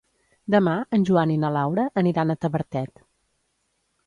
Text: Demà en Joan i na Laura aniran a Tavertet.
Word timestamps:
Demà 0.53 0.71
en 0.97 1.05
Joan 1.09 1.33
i 1.33 1.37
na 1.43 1.51
Laura 1.57 1.85
aniran 2.03 2.35
a 2.35 2.37
Tavertet. 2.47 3.05